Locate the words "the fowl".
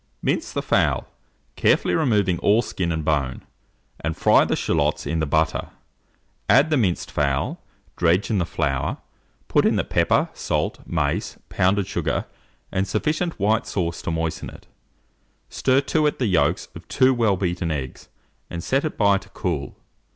0.51-1.07